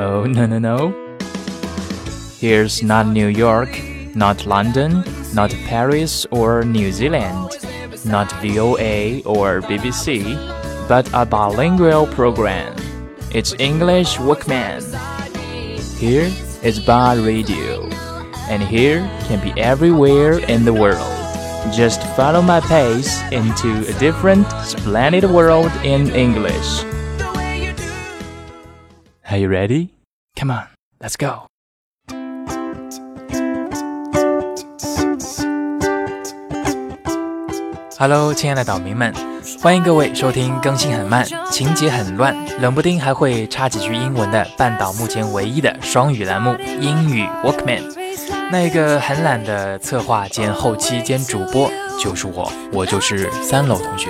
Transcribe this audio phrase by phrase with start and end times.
[0.00, 1.18] Oh, no, no, no.
[2.38, 3.82] Here's not New York,
[4.14, 5.02] not London,
[5.34, 7.58] not Paris or New Zealand,
[8.04, 10.38] not VOA or BBC,
[10.86, 12.76] but a bilingual program.
[13.34, 14.84] It's English Workman.
[15.98, 16.30] Here
[16.62, 17.90] is Bar Radio,
[18.46, 21.10] and here can be everywhere in the world.
[21.74, 26.84] Just follow my pace into a different, splendid world in English.
[29.30, 29.90] Are you ready?
[30.40, 30.68] Come on,
[31.00, 31.48] let's go.
[37.98, 39.12] Hello，亲爱的岛民们，
[39.60, 47.82] 欢迎各位收听更新很慢、情节很乱、冷不丁还会插几句英文的半岛目前唯一的双语栏目——英语 Workman。
[48.50, 51.70] 那一个很懒的策划兼后期兼主播
[52.02, 54.08] 就是我，我就是三楼同学。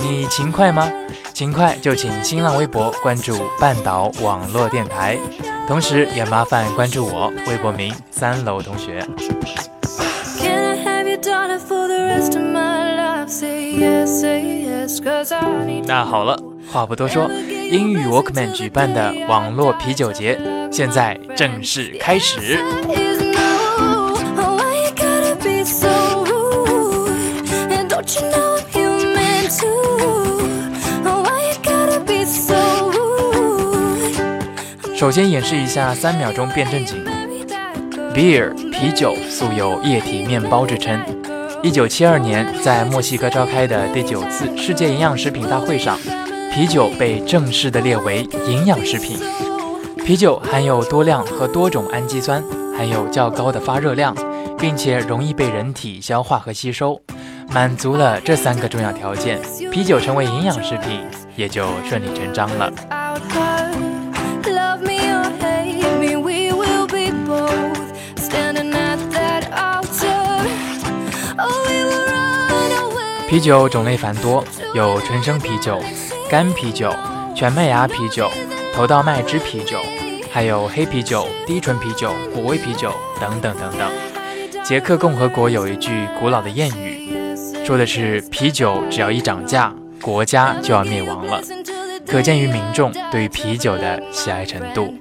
[0.00, 0.88] 你勤快吗？
[1.32, 5.18] 勤快就请新浪微博关注半岛网络电台，
[5.66, 9.02] 同时也麻烦关注我微博名三楼同学。
[15.86, 16.38] 那好了，
[16.70, 17.30] 话不多说，
[17.70, 20.38] 英语 Workman 举办的网络啤酒节
[20.70, 22.62] 现在正式开始。
[35.00, 37.02] 首先演示一下三秒钟变正经。
[38.12, 41.00] Beer 啤酒素有液体面包之称。
[41.62, 45.98] 一九七二年，在墨西哥召开的第九次世界营养食品大会上，
[46.52, 49.18] 啤酒被正式的列为营养食品。
[50.04, 52.44] 啤酒含有多量和多种氨基酸，
[52.76, 54.14] 含有较高的发热量，
[54.58, 57.00] 并且容易被人体消化和吸收。
[57.50, 59.40] 满足了这三个重要条件，
[59.72, 61.00] 啤酒成为营养食品
[61.36, 62.70] 也就顺理成章了。
[73.30, 75.80] 啤酒种类繁多，有纯生啤酒、
[76.28, 76.92] 干啤酒、
[77.32, 78.28] 全麦芽啤酒、
[78.74, 79.78] 头道麦汁啤酒，
[80.32, 83.88] 还有黑啤酒、低醇啤酒、果味啤酒等等等等。
[84.64, 91.40] 捷克共和国有一句古老的谚语，说的是啤酒只要一涨价，国家就要灭亡了，
[92.08, 94.92] 可见于民众对于啤酒的喜爱程度。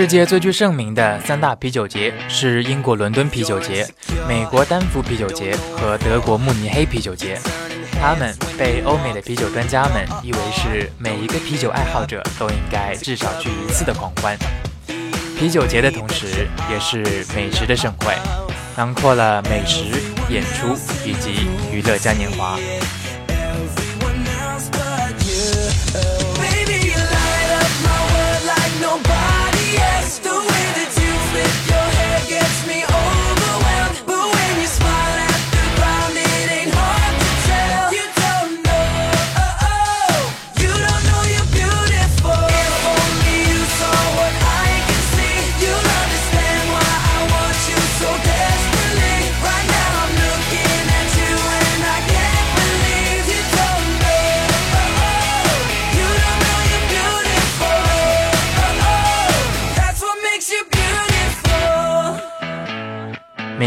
[0.00, 3.86] 世界最具盛名的三大啤酒节是英国伦敦啤酒节、
[4.26, 7.38] 美国丹佛啤酒节和德国慕尼黑啤酒节。
[8.00, 14.34] 他们被欧美的啤酒专家们誉为是每一个啤酒爱好者都应该至少去一次的狂欢。
[15.38, 17.04] 啤酒节的同时，也是
[17.36, 18.16] 美食的盛会，
[18.78, 19.84] 囊括了美食、
[20.30, 20.74] 演出
[21.04, 22.58] 以及娱乐嘉年华。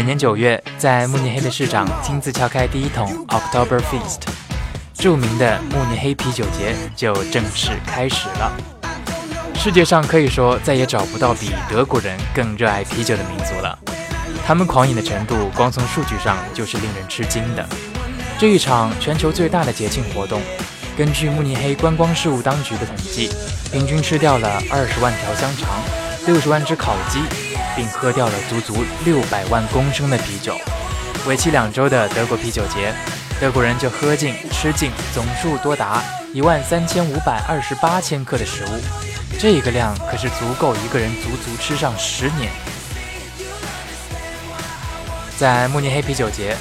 [0.04, 4.20] 年九月，在慕尼黑的市长亲自敲开第一桶 October Feast，
[4.94, 8.52] 著名的慕尼黑啤酒节就正式开始了。
[9.54, 13.78] 世界上可以说再也找不到比德国人更热爱啤酒的民族了。
[14.46, 17.66] 他们狂饮的程度，光从数据上就是令人吃惊的。
[18.38, 20.42] 这一场全球最大的节庆活动，
[20.98, 23.30] 根据慕尼黑观光事务当局的统计，
[23.72, 25.70] 平均吃掉了二十万条香肠，
[26.26, 27.20] 六十万只烤鸡。
[27.76, 30.56] 并喝掉了足足六百万公升的啤酒。
[31.26, 32.92] 为期两周的德国啤酒节，
[33.40, 38.80] 德国人就喝尽吃尽总数多达一万三千五百二十八千克的食物，
[39.38, 42.52] 这个量可是足够一个人足足吃上十年。
[45.38, 46.56] 在慕尼黑啤酒节，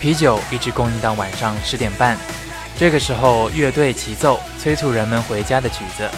[0.00, 2.16] 啤酒一直供应到晚上十点半，
[2.78, 6.08] 这个时候乐队齐奏催促人们回家的曲子。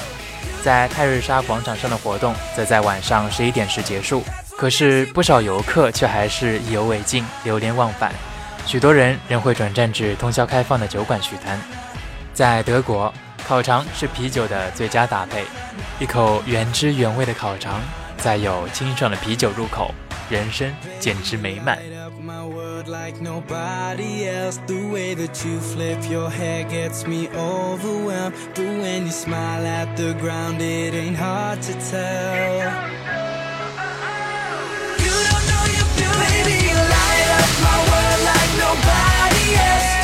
[0.67, 4.25] 在泰瑞莎广场上的活动则在晚上十一点时结束，
[4.59, 8.13] 可是不少游客却还是意犹未尽，流连忘返。
[8.67, 11.57] 许多人仍会转战至通宵开放的酒馆续摊。
[12.35, 13.15] 在德国，
[13.47, 15.45] 烤肠是啤酒的最佳搭配，
[16.01, 17.81] 一口原汁原味的烤肠，
[18.19, 19.95] 再有清爽的啤酒入口，
[20.29, 21.79] 人生简直美满。
[22.87, 24.59] Lord like nobody else.
[24.67, 28.35] The way that you flip your hair gets me overwhelmed.
[28.55, 32.57] But when you smile at the ground, it ain't hard to tell.
[35.05, 36.57] You don't know you're beautiful, baby.
[36.69, 39.96] You light up my world like nobody else.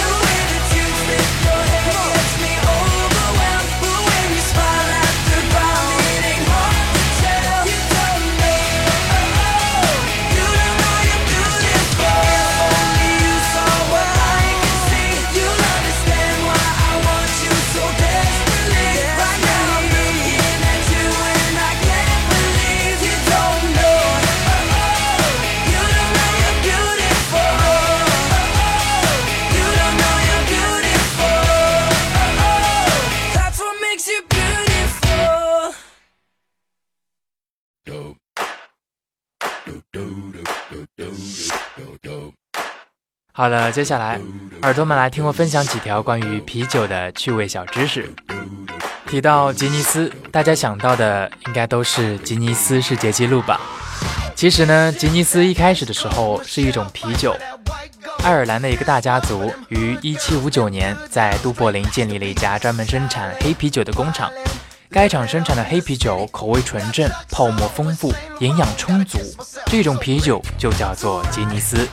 [43.43, 44.21] 好了，接下来
[44.62, 48.09] 耳朵们来听我分享几条关于啤酒的趣味小知识。
[49.09, 53.61] 提到吉尼斯，大家想到的应该都是吉尼斯世界纪录吧？
[54.37, 57.37] 其实呢，吉尼斯一开始的时候是一种啤酒。
[58.23, 64.31] 爱尔兰的一个大家族于1759年在都柏林建立了一家专门生产黑啤酒的工厂。
[64.93, 69.19] 该厂生产的黑啤酒口味纯正，泡沫丰富，营养充足，
[69.65, 71.89] 这种啤酒就叫做吉尼斯。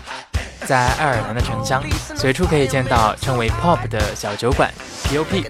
[0.66, 1.82] 在爱尔兰的城乡，
[2.18, 4.70] 随处可以见到称为 Pop 的小酒馆
[5.06, 5.46] Pop。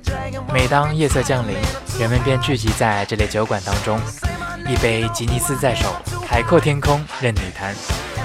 [0.54, 1.58] 每当夜色降临，
[2.00, 4.00] 人们便聚集在这类酒馆当中，
[4.68, 5.96] 一杯吉尼斯在手，
[6.28, 7.74] 海阔天空任你谈。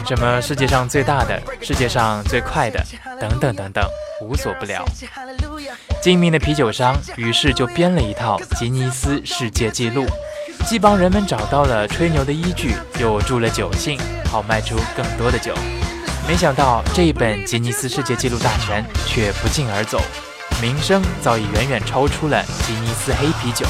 [0.06, 2.84] 什么世界上最大的、世界上最快的，
[3.20, 3.84] 等等等等，
[4.20, 4.84] 无所不聊。
[6.02, 10.06] 精明的啤酒商于是就编了一套吉尼斯世界纪录，
[10.66, 13.98] 既帮人们找到了吹牛的依据，又助了酒兴，
[14.30, 15.54] 好卖出更多的酒。
[16.28, 20.00] 没想到这一本吉尼斯世界纪录大全却不胫而走，
[20.60, 23.66] 名声早已远远超出了吉尼斯黑啤酒。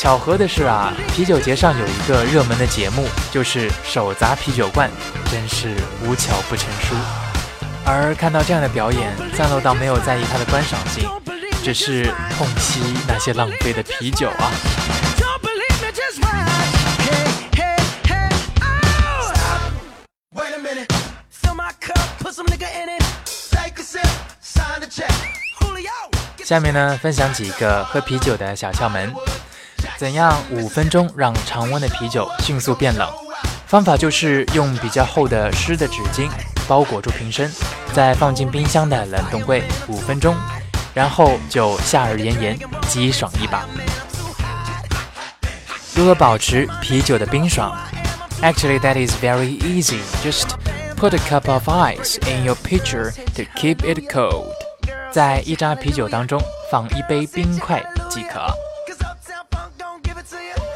[0.00, 4.90] 巧合的是啊，啤酒节上有一个热门的节目，就是手砸啤酒罐，
[5.30, 6.94] 真是无巧不成书。
[7.84, 11.06] 而看到这样的表演，赞洛倒没有在意它的观赏性，
[11.62, 12.04] 只是
[12.34, 14.50] 痛惜那些浪费的啤酒啊。
[26.42, 29.14] 下面呢，分享几个喝啤酒的小窍门。
[30.00, 33.06] 怎样五分钟让常温的啤酒迅速变冷？
[33.66, 36.26] 方法就是用比较厚的湿的纸巾
[36.66, 37.52] 包裹住瓶身，
[37.92, 40.34] 再放进冰箱的冷冻柜五分钟，
[40.94, 42.58] 然后就夏日炎炎，
[42.88, 43.66] 极爽一把。
[45.94, 47.70] 如何保持啤酒的冰爽
[48.40, 50.00] ？Actually, that is very easy.
[50.24, 50.46] Just
[50.96, 54.46] put a cup of ice in your pitcher to keep it cold.
[55.12, 58.50] 在一扎啤酒当中放一杯冰块即可。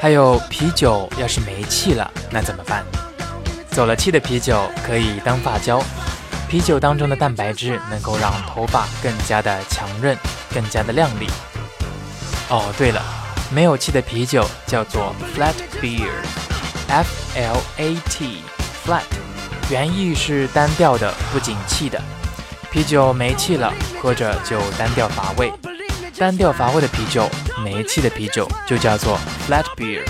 [0.04, 2.84] 还有啤酒要是没气了，那怎么办？
[3.70, 5.82] 走了气的啤酒可以当发胶。
[6.46, 10.14] 啤酒当中的蛋白质能够让头发更加的强韧，
[10.52, 11.26] 更加的亮丽。
[12.50, 13.00] 哦，对了，
[13.50, 19.04] 没有气的啤酒叫做 flat beer，F L A T，flat，
[19.70, 21.98] 原意是单调的、不景气的。
[22.70, 25.50] 啤酒没气了，喝着就单调乏味。
[26.16, 27.28] 单调乏味的啤酒，
[27.64, 29.18] 煤气的啤酒就叫做
[29.48, 30.02] flat beer。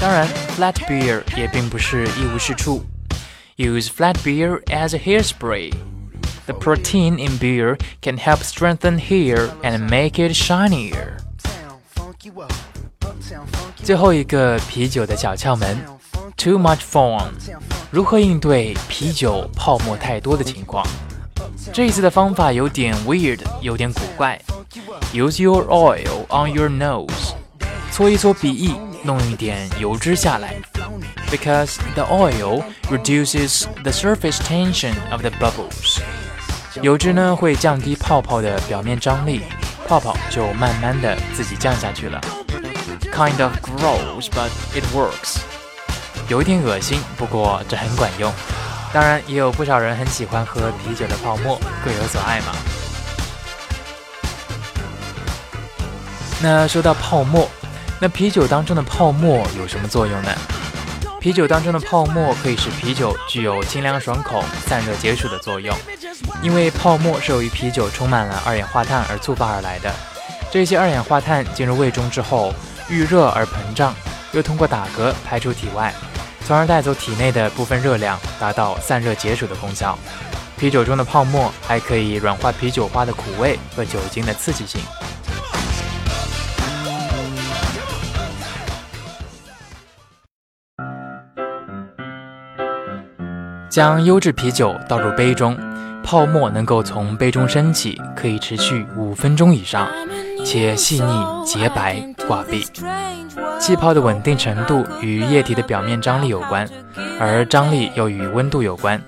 [0.00, 2.84] 当然，flat beer 也并不是一无是处。
[3.56, 5.72] Use flat beer as a hairspray.
[6.46, 11.18] The protein in beer can help strengthen hair and make it shinier.
[13.82, 15.78] 最后一个啤酒的小窍门
[16.36, 17.30] ，too much foam，
[17.90, 20.86] 如何应对啤酒泡沫太多的情况？
[21.72, 24.40] 这一次的方法有点 weird，有点古怪。
[25.12, 27.34] Use your oil on your nose，
[27.90, 30.54] 搓一搓鼻翼，弄一点油脂下来。
[31.32, 35.98] Because the oil reduces the surface tension of the bubbles，
[36.80, 39.40] 油脂呢会降低泡泡的表面张力，
[39.88, 42.20] 泡泡就慢慢的自己降下去了。
[43.12, 45.38] Kind of gross, but it works。
[46.28, 48.32] 有点恶心，不过这很管用。
[48.92, 52.54] 当然，也有不少人很喜欢喝啤酒的泡沫，各有所爱嘛。
[56.42, 57.46] 那说到泡沫，
[58.00, 60.32] 那啤酒当中的泡沫有什么作用呢？
[61.20, 65.76] 啤酒当中的泡沫可以使啤酒具有清凉爽口、散热解暑的作用，
[66.40, 69.92] 因为泡沫是由于啤酒充满了二氧化碳而触发而来的。
[70.50, 72.54] 这些二氧化碳进入胃中之后，
[72.88, 73.94] 遇热而膨胀，
[74.32, 75.92] 又通过打嗝排出体外，
[76.46, 79.98] 从而带走体内的部分热量，达到散热解暑的功效。
[80.56, 84.80] 啤酒中的泡沫还可以软化啤酒花的苦味和酒精的刺激性。
[93.70, 95.56] 将优质啤酒倒入杯中，
[96.02, 99.88] 泡沫能够从杯中升起，可以持续五分钟以上，
[100.44, 102.66] 且细腻洁白挂壁。
[103.60, 106.68] 气泡的稳定程度与液体的表面张力有关，
[107.20, 109.00] 而张力又与温度有关。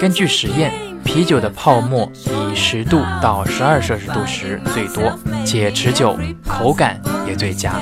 [0.00, 0.72] 根据实验，
[1.04, 7.80] 啤酒的泡沫以十度到十二摄氏度时最多，且持久，口感也最佳。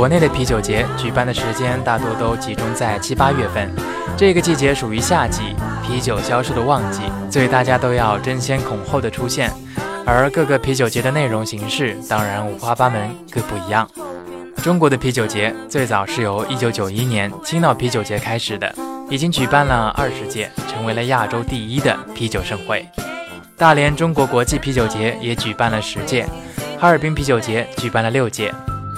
[0.00, 3.70] 国内的啤酒节举办的时间大多都集中在七八月份，
[4.16, 5.54] 这个季节属于夏季，
[5.86, 9.52] 啤酒销售的旺季，所以大家都要争先恐后的出现。
[10.06, 13.86] 而各个啤酒节的内容形式当然五花八门，各不一样。
[14.62, 18.74] 中国的啤酒节最早是由一九九一年青岛啤酒节开始的，
[19.10, 22.88] 已经举办了二十届，成为了亚洲第一的啤酒盛会。
[23.54, 26.26] 大连中国国际啤酒节也举办了十届，
[26.78, 28.50] 哈尔滨啤酒节举办了六届。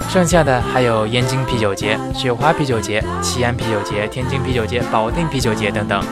[0.09, 6.03] 剩下的还有燕京啤酒节、雪花啤酒节、西安啤酒节、天津啤酒节、保定啤酒节等等。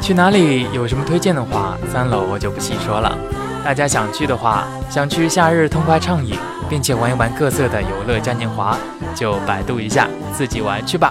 [0.00, 3.16] 去哪里有什么推荐的话，三楼我就不细说了。
[3.64, 6.36] 大家想去的话，想去夏日痛快畅饮，
[6.68, 8.76] 并且玩一玩各色的游乐嘉年华，
[9.14, 11.10] 就百度一下，自己玩去吧。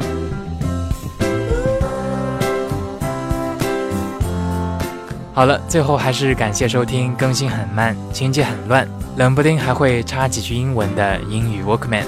[5.35, 8.87] 好了，最后还是感谢收听，更新很慢，情节很乱，
[9.17, 12.03] 冷不丁还会插几句英文的英语 Workman。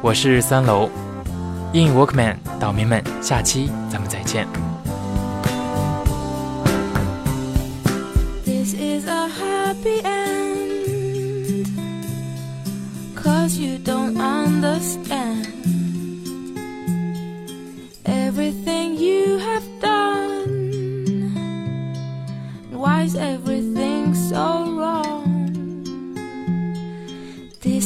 [0.00, 0.88] 我是三楼，
[1.72, 4.46] 英语 Workman，岛民们，下期咱们再见。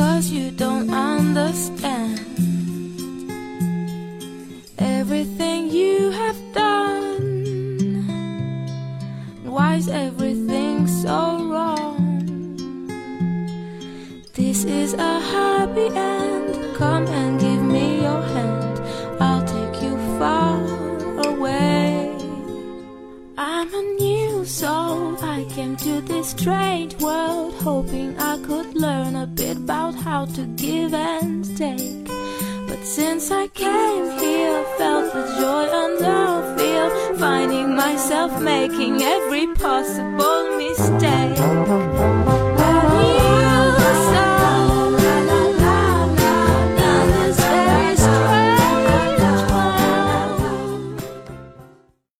[0.00, 2.20] Cause you don't understand
[4.78, 7.20] everything you have done.
[9.44, 12.00] Why is everything so wrong?
[14.32, 16.19] This is a happy end.
[26.30, 32.06] Strange world, hoping I could learn a bit about how to give and take.
[32.68, 39.46] But since I came here, felt the joy and love feel, finding myself making every
[39.54, 42.19] possible mistake.